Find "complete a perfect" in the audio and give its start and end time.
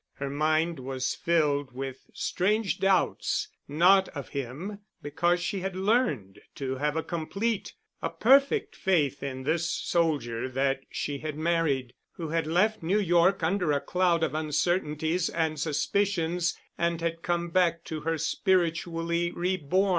7.03-8.75